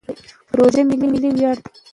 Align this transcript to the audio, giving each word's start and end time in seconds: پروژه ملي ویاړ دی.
پروژه 0.51 0.81
ملي 0.87 1.29
ویاړ 1.35 1.57
دی. 1.63 1.71